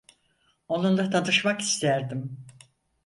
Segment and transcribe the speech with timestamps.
[0.67, 2.37] Onunla tanışmak isterdim.